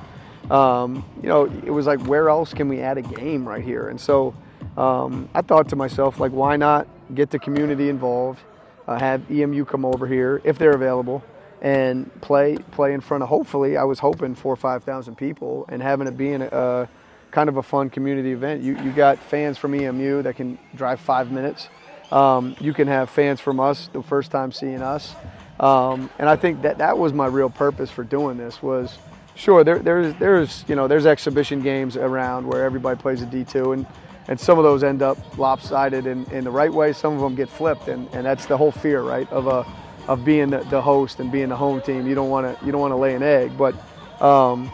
um, 0.53 1.03
you 1.23 1.29
know, 1.29 1.45
it 1.45 1.71
was 1.71 1.87
like, 1.87 1.99
where 2.05 2.29
else 2.29 2.53
can 2.53 2.67
we 2.67 2.79
add 2.81 2.99
a 2.99 3.01
game 3.01 3.47
right 3.47 3.63
here? 3.63 3.89
And 3.89 3.99
so 3.99 4.35
um, 4.77 5.29
I 5.33 5.41
thought 5.41 5.69
to 5.69 5.75
myself, 5.75 6.19
like, 6.19 6.31
why 6.31 6.57
not 6.57 6.87
get 7.15 7.31
the 7.31 7.39
community 7.39 7.89
involved? 7.89 8.41
Uh, 8.91 8.99
have 8.99 9.29
EMU 9.31 9.65
come 9.65 9.85
over 9.85 10.07
here 10.07 10.41
if 10.43 10.57
they're 10.57 10.75
available 10.75 11.23
and 11.61 12.09
play 12.21 12.57
play 12.71 12.93
in 12.93 13.01
front 13.01 13.23
of 13.23 13.29
hopefully 13.29 13.77
I 13.77 13.83
was 13.83 13.99
hoping 13.99 14.35
four 14.35 14.53
or 14.53 14.57
five 14.57 14.83
thousand 14.83 15.15
people 15.15 15.65
and 15.69 15.81
having 15.81 16.07
it 16.07 16.17
being 16.17 16.41
a 16.41 16.89
kind 17.29 17.47
of 17.49 17.57
a 17.57 17.63
fun 17.63 17.89
community 17.89 18.31
event. 18.31 18.61
You 18.61 18.77
you 18.81 18.91
got 18.91 19.19
fans 19.19 19.57
from 19.57 19.73
EMU 19.75 20.23
that 20.23 20.35
can 20.35 20.57
drive 20.75 20.99
five 20.99 21.31
minutes. 21.31 21.69
Um, 22.11 22.55
you 22.59 22.73
can 22.73 22.87
have 22.87 23.09
fans 23.09 23.39
from 23.39 23.59
us 23.59 23.89
the 23.93 24.03
first 24.03 24.31
time 24.31 24.51
seeing 24.51 24.81
us, 24.81 25.15
um, 25.59 26.09
and 26.19 26.27
I 26.27 26.35
think 26.35 26.63
that 26.63 26.79
that 26.79 26.97
was 26.97 27.13
my 27.13 27.27
real 27.27 27.49
purpose 27.49 27.89
for 27.89 28.03
doing 28.03 28.37
this 28.37 28.61
was. 28.61 28.97
Sure, 29.33 29.63
there, 29.63 29.79
there's 29.79 30.13
there's 30.15 30.65
you 30.67 30.75
know 30.75 30.89
there's 30.89 31.05
exhibition 31.05 31.61
games 31.61 31.95
around 31.95 32.45
where 32.45 32.65
everybody 32.65 32.99
plays 32.99 33.21
a 33.21 33.25
D2 33.25 33.73
and 33.73 33.85
and 34.27 34.39
some 34.39 34.57
of 34.57 34.63
those 34.63 34.83
end 34.83 35.01
up 35.01 35.17
lopsided 35.37 36.05
in, 36.05 36.25
in 36.31 36.43
the 36.43 36.51
right 36.51 36.71
way. 36.71 36.93
Some 36.93 37.13
of 37.13 37.21
them 37.21 37.35
get 37.35 37.49
flipped, 37.49 37.87
and, 37.87 38.07
and 38.13 38.25
that's 38.25 38.45
the 38.45 38.57
whole 38.57 38.71
fear, 38.71 39.01
right, 39.01 39.29
of 39.31 39.47
a 39.47 39.65
of 40.07 40.25
being 40.25 40.49
the, 40.49 40.59
the 40.65 40.81
host 40.81 41.19
and 41.19 41.31
being 41.31 41.49
the 41.49 41.55
home 41.55 41.81
team. 41.81 42.07
You 42.07 42.15
don't 42.15 42.29
want 42.29 42.59
to 42.59 42.65
you 42.65 42.71
don't 42.71 42.81
want 42.81 42.91
to 42.91 42.97
lay 42.97 43.15
an 43.15 43.23
egg, 43.23 43.57
but 43.57 43.75
um, 44.21 44.71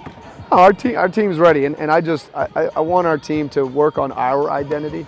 our 0.52 0.74
team 0.74 0.98
our 0.98 1.10
team's 1.10 1.38
ready, 1.40 1.66
and, 1.66 1.76
and 1.78 1.92
I 1.92 2.02
just 2.02 2.30
I, 2.36 2.70
I 2.76 2.80
want 2.82 3.08
our 3.08 3.18
team 3.18 3.50
to 3.50 3.66
work 3.66 3.98
on 3.98 4.12
our 4.14 4.50
identity, 4.50 5.06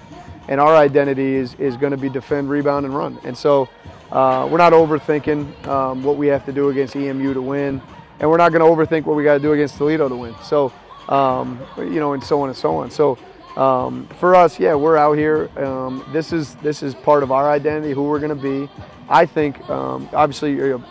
and 0.48 0.60
our 0.60 0.75
identity 0.75 1.36
is 1.36 1.53
is 1.55 1.77
going 1.77 1.91
to 1.91 1.98
be 1.98 2.10
defend, 2.10 2.50
rebound, 2.50 2.86
and 2.86 2.96
run, 2.96 3.19
and 3.24 3.38
so. 3.38 3.69
Uh, 4.12 4.48
we're 4.50 4.58
not 4.58 4.74
overthinking 4.74 5.67
um, 5.67 6.01
what 6.01 6.17
we 6.17 6.25
have 6.25 6.43
to 6.43 6.51
do 6.51 6.69
against 6.69 6.96
EMU 6.96 7.31
to 7.31 7.41
win, 7.43 7.79
and 8.19 8.27
we're 8.27 8.38
not 8.38 8.51
going 8.51 8.60
to 8.60 8.65
overthink 8.65 9.05
what 9.05 9.15
we 9.15 9.24
got 9.24 9.36
to 9.36 9.39
do 9.39 9.53
against 9.53 9.77
Toledo 9.77 10.10
to 10.10 10.15
win. 10.15 10.36
So, 10.41 10.74
um, 11.10 11.60
you 11.77 12.00
know, 12.00 12.13
and 12.13 12.24
so 12.24 12.41
on 12.41 12.50
and 12.50 12.58
so 12.58 12.77
on. 12.77 12.89
So, 12.89 13.19
um, 13.59 14.07
for 14.19 14.35
us, 14.35 14.57
yeah, 14.57 14.73
we're 14.73 14.95
out 14.95 15.17
here. 15.17 15.49
Um, 15.57 16.05
this 16.13 16.31
is 16.31 16.55
this 16.55 16.81
is 16.81 16.95
part 16.95 17.23
of 17.23 17.31
our 17.31 17.51
identity, 17.51 17.93
who 17.93 18.03
we're 18.03 18.19
going 18.19 18.29
to 18.29 18.35
be. 18.35 18.69
I 19.09 19.25
think 19.25 19.69
um, 19.69 20.07
obviously 20.13 20.53
you're, 20.53 20.81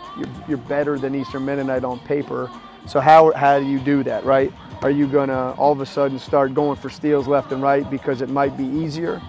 you're 0.47 0.57
better 0.57 0.99
than 0.99 1.15
Eastern 1.15 1.45
Mennonite 1.45 1.83
on 1.83 1.99
paper. 2.01 2.51
So 2.85 2.99
how 2.99 3.31
how 3.31 3.59
do 3.59 3.65
you 3.65 3.79
do 3.79 4.03
that, 4.03 4.23
right? 4.23 4.53
Are 4.83 4.91
you 4.91 5.07
going 5.07 5.29
to 5.29 5.53
all 5.57 5.71
of 5.71 5.81
a 5.81 5.85
sudden 5.85 6.19
start 6.19 6.53
going 6.53 6.75
for 6.75 6.91
steals 6.91 7.27
left 7.27 7.51
and 7.51 7.63
right 7.63 7.89
because 7.89 8.21
it 8.21 8.29
might 8.29 8.55
be 8.55 8.65
easier 8.65 9.19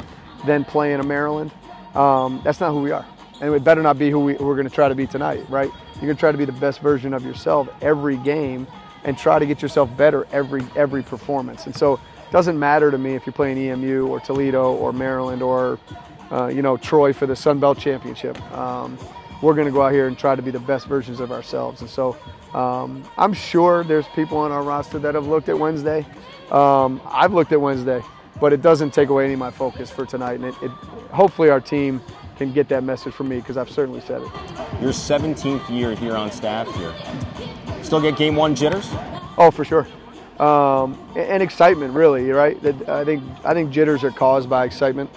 than 0.45 0.63
playing 0.63 1.01
a 1.01 1.03
Maryland? 1.03 1.51
Um, 1.95 2.43
that's 2.45 2.61
not 2.61 2.73
who 2.73 2.83
we 2.83 2.91
are, 2.91 3.07
and 3.41 3.55
it 3.55 3.65
better 3.65 3.83
not 3.83 3.99
be 3.99 4.11
who 4.11 4.21
we, 4.21 4.35
we're 4.35 4.55
going 4.55 4.69
to 4.69 4.75
try 4.75 4.89
to 4.91 4.95
be 4.95 5.07
tonight, 5.07 5.49
right? 5.49 5.71
You're 5.95 6.03
going 6.03 6.17
to 6.17 6.21
try 6.21 6.31
to 6.31 6.39
be 6.39 6.45
the 6.45 6.53
best 6.53 6.81
version 6.81 7.15
of 7.15 7.25
yourself 7.25 7.71
every 7.81 8.19
game 8.19 8.67
and 9.05 9.17
try 9.17 9.39
to 9.39 9.47
get 9.47 9.63
yourself 9.63 9.95
better 9.97 10.27
every 10.31 10.63
every 10.77 11.03
performance. 11.03 11.65
And 11.65 11.75
so 11.75 11.99
doesn't 12.31 12.59
matter 12.59 12.91
to 12.91 12.99
me 12.99 13.15
if 13.15 13.27
you're 13.27 13.33
playing 13.33 13.59
EMU 13.59 14.07
or 14.07 14.21
Toledo 14.21 14.73
or 14.73 14.93
Maryland 14.93 15.43
or 15.43 15.79
uh, 16.31 16.47
you 16.47 16.63
know 16.63 16.77
Troy 16.77 17.13
for 17.13 17.27
the 17.27 17.37
Sun 17.37 17.61
Belt 17.61 17.79
Championship. 17.79 18.41
Um, 18.53 18.99
we're 19.43 19.55
going 19.55 19.67
to 19.67 19.73
go 19.73 19.83
out 19.83 19.93
here 19.93 20.07
and 20.07 20.19
try 20.19 20.35
to 20.37 20.43
be 20.43 20.51
the 20.51 20.61
best 20.61 20.87
versions 20.87 21.19
of 21.19 21.33
ourselves. 21.33 21.81
And 21.81 21.89
so 21.89 22.17
um, 22.53 23.03
I'm 23.17 23.33
sure 23.33 23.85
there's 23.85 24.07
people 24.09 24.37
on 24.37 24.53
our 24.53 24.63
roster 24.63 24.99
that 24.99 25.15
have 25.15 25.27
looked 25.27 25.49
at 25.49 25.59
Wednesday. 25.59 26.07
Um, 26.51 27.01
I've 27.07 27.33
looked 27.33 27.53
at 27.53 27.61
Wednesday, 27.61 28.03
but 28.39 28.53
it 28.53 28.61
doesn't 28.61 28.93
take 28.93 29.09
away 29.09 29.25
any 29.25 29.33
of 29.33 29.39
my 29.39 29.51
focus 29.51 29.91
for 29.91 30.05
tonight. 30.05 30.41
And 30.41 30.45
it, 30.45 30.55
it 30.63 30.71
hopefully 31.11 31.49
our 31.49 31.61
team 31.61 32.03
can 32.37 32.53
get 32.53 32.69
that 32.69 32.85
message 32.85 33.15
from 33.15 33.29
me 33.29 33.37
because 33.37 33.57
I've 33.57 33.71
certainly 33.71 34.03
said 34.03 34.21
it. 34.21 34.29
Your 34.81 34.93
17th 34.93 35.69
year 35.71 35.95
here 35.95 36.17
on 36.17 36.31
staff 36.31 36.69
here. 36.75 36.95
Still 37.83 38.01
get 38.01 38.17
game 38.17 38.37
one 38.37 38.55
jitters? 38.55 38.89
Oh, 39.39 39.51
for 39.51 39.65
sure 39.65 39.87
um, 40.41 40.99
and 41.17 41.43
excitement, 41.43 41.93
really, 41.93 42.31
right? 42.31 42.57
I 42.89 43.05
think 43.05 43.23
I 43.45 43.53
think 43.53 43.71
jitters 43.71 44.03
are 44.03 44.11
caused 44.11 44.49
by 44.49 44.65
excitement 44.65 45.11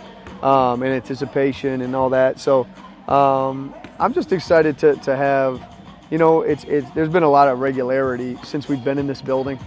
um, 0.44 0.84
and 0.84 0.92
anticipation 0.92 1.82
and 1.82 1.96
all 1.96 2.10
that. 2.10 2.39
So 2.39 2.68
um, 3.08 3.74
I'm 4.00 4.13
just 4.13 4.34
excited 4.34 4.77
to, 4.80 4.96
to 4.98 5.15
have, 5.15 5.62
you 6.12 6.18
know, 6.18 6.42
it's, 6.42 6.65
it's 6.65 6.89
there's 6.92 7.08
been 7.08 7.24
a 7.24 7.30
lot 7.30 7.48
of 7.48 7.60
regularity 7.60 8.38
since 8.44 8.68
we've 8.68 8.84
been 8.84 9.00
in 9.00 9.08
this 9.08 9.22
building, 9.22 9.58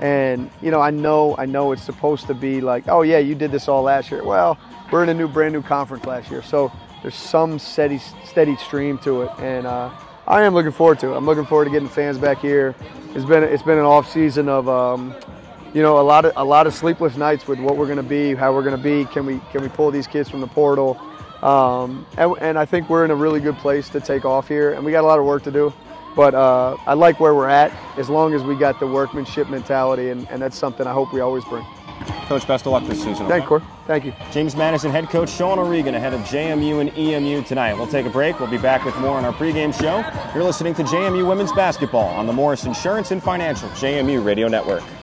and 0.00 0.50
you 0.60 0.72
know 0.72 0.80
I 0.80 0.90
know 0.90 1.36
I 1.38 1.46
know 1.46 1.70
it's 1.70 1.84
supposed 1.84 2.26
to 2.26 2.34
be 2.34 2.60
like, 2.60 2.88
oh 2.88 3.02
yeah, 3.02 3.18
you 3.18 3.36
did 3.36 3.52
this 3.52 3.68
all 3.68 3.82
last 3.82 4.10
year. 4.10 4.24
Well, 4.24 4.58
we're 4.90 5.04
in 5.04 5.08
a 5.08 5.14
new 5.14 5.28
brand 5.28 5.52
new 5.54 5.62
conference 5.62 6.04
last 6.04 6.32
year, 6.32 6.42
so 6.42 6.72
there's 7.02 7.14
some 7.14 7.60
steady 7.60 7.98
steady 8.24 8.56
stream 8.56 8.98
to 8.98 9.22
it, 9.22 9.30
and. 9.38 9.68
Uh, 9.68 9.90
I 10.28 10.42
am 10.42 10.54
looking 10.54 10.72
forward 10.72 10.98
to 11.00 11.12
it. 11.12 11.16
I'm 11.16 11.24
looking 11.24 11.44
forward 11.44 11.66
to 11.66 11.70
getting 11.70 11.88
fans 11.88 12.18
back 12.18 12.38
here. 12.38 12.74
It's 13.14 13.24
been 13.24 13.44
it's 13.44 13.62
been 13.62 13.78
an 13.78 13.84
off 13.84 14.10
season 14.10 14.48
of 14.48 14.68
um, 14.68 15.14
you 15.72 15.82
know 15.82 16.00
a 16.00 16.02
lot 16.02 16.24
of 16.24 16.32
a 16.36 16.44
lot 16.44 16.66
of 16.66 16.74
sleepless 16.74 17.16
nights 17.16 17.46
with 17.46 17.60
what 17.60 17.76
we're 17.76 17.86
going 17.86 17.96
to 17.96 18.02
be, 18.02 18.34
how 18.34 18.52
we're 18.52 18.64
going 18.64 18.76
to 18.76 18.82
be. 18.82 19.04
Can 19.12 19.24
we 19.24 19.40
can 19.52 19.62
we 19.62 19.68
pull 19.68 19.90
these 19.90 20.06
kids 20.06 20.28
from 20.28 20.40
the 20.40 20.48
portal? 20.48 21.00
Um, 21.42 22.06
and, 22.16 22.34
and, 22.40 22.58
I 22.58 22.64
think 22.64 22.88
we're 22.88 23.04
in 23.04 23.10
a 23.10 23.14
really 23.14 23.40
good 23.40 23.56
place 23.56 23.90
to 23.90 24.00
take 24.00 24.24
off 24.24 24.48
here, 24.48 24.72
and 24.72 24.82
we 24.82 24.90
got 24.90 25.04
a 25.04 25.06
lot 25.06 25.18
of 25.18 25.26
work 25.26 25.42
to 25.44 25.52
do. 25.52 25.72
But 26.16 26.34
uh, 26.34 26.76
I 26.86 26.94
like 26.94 27.20
where 27.20 27.34
we're 27.34 27.48
at 27.48 27.72
as 27.98 28.08
long 28.08 28.32
as 28.32 28.42
we 28.42 28.56
got 28.56 28.80
the 28.80 28.86
workmanship 28.86 29.50
mentality, 29.50 30.08
and, 30.08 30.26
and 30.30 30.40
that's 30.40 30.56
something 30.56 30.86
I 30.86 30.94
hope 30.94 31.12
we 31.12 31.20
always 31.20 31.44
bring. 31.44 31.64
Coach, 32.26 32.48
best 32.48 32.64
of 32.64 32.72
luck 32.72 32.84
this 32.86 33.04
season. 33.04 33.28
Thank 33.28 33.50
you, 33.50 33.62
Thank 33.86 34.04
you. 34.04 34.12
James 34.32 34.56
Madison 34.56 34.90
head 34.90 35.08
coach 35.10 35.30
Sean 35.30 35.60
O'Regan 35.60 35.94
ahead 35.94 36.12
of 36.12 36.20
JMU 36.22 36.80
and 36.80 36.96
EMU 36.98 37.44
tonight. 37.44 37.74
We'll 37.74 37.86
take 37.86 38.04
a 38.04 38.10
break. 38.10 38.40
We'll 38.40 38.50
be 38.50 38.58
back 38.58 38.84
with 38.84 38.96
more 38.98 39.16
on 39.16 39.24
our 39.24 39.32
pregame 39.32 39.72
show. 39.72 40.04
You're 40.34 40.44
listening 40.44 40.74
to 40.74 40.82
JMU 40.82 41.26
Women's 41.28 41.52
Basketball 41.52 42.08
on 42.08 42.26
the 42.26 42.32
Morris 42.32 42.64
Insurance 42.64 43.12
and 43.12 43.22
Financial 43.22 43.68
JMU 43.70 44.24
Radio 44.24 44.48
Network. 44.48 44.82